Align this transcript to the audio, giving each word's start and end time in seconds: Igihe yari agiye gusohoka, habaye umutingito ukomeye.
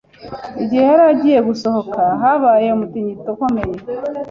Igihe 0.61 0.83
yari 0.89 1.03
agiye 1.11 1.39
gusohoka, 1.49 2.01
habaye 2.21 2.67
umutingito 2.71 3.27
ukomeye. 3.35 3.73